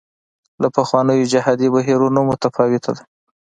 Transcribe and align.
له 0.61 0.67
پخوانیو 0.75 1.29
جهادي 1.33 1.67
بهیرونو 1.73 2.19
متفاوته 2.29 2.91
ده. 2.97 3.03